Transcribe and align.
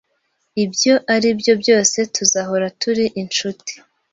Ibyo 0.63 0.93
aribyo 1.13 1.53
byose, 1.61 1.97
tuzahora 2.15 2.67
turi 2.81 3.05
inshuti 3.21 3.73